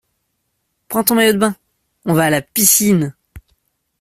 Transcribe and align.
Prends 0.87 1.03
ton 1.03 1.13
maillot 1.13 1.33
de 1.33 1.37
bain, 1.37 1.55
on 2.05 2.15
va 2.15 2.23
à 2.25 2.29
la 2.31 2.41
piscine! 2.41 3.13